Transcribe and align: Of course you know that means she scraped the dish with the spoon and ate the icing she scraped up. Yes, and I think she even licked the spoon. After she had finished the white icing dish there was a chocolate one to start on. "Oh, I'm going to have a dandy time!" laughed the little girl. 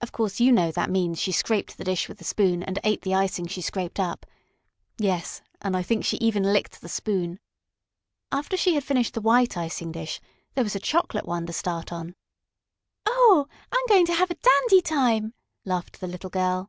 Of 0.00 0.10
course 0.10 0.40
you 0.40 0.50
know 0.50 0.72
that 0.72 0.90
means 0.90 1.20
she 1.20 1.30
scraped 1.30 1.78
the 1.78 1.84
dish 1.84 2.08
with 2.08 2.18
the 2.18 2.24
spoon 2.24 2.64
and 2.64 2.80
ate 2.82 3.02
the 3.02 3.14
icing 3.14 3.46
she 3.46 3.60
scraped 3.62 4.00
up. 4.00 4.26
Yes, 4.98 5.40
and 5.60 5.76
I 5.76 5.84
think 5.84 6.04
she 6.04 6.16
even 6.16 6.42
licked 6.42 6.80
the 6.80 6.88
spoon. 6.88 7.38
After 8.32 8.56
she 8.56 8.74
had 8.74 8.82
finished 8.82 9.14
the 9.14 9.20
white 9.20 9.56
icing 9.56 9.92
dish 9.92 10.20
there 10.54 10.64
was 10.64 10.74
a 10.74 10.80
chocolate 10.80 11.26
one 11.26 11.46
to 11.46 11.52
start 11.52 11.92
on. 11.92 12.16
"Oh, 13.06 13.46
I'm 13.70 13.86
going 13.88 14.06
to 14.06 14.14
have 14.14 14.32
a 14.32 14.38
dandy 14.42 14.80
time!" 14.82 15.32
laughed 15.64 16.00
the 16.00 16.08
little 16.08 16.30
girl. 16.30 16.68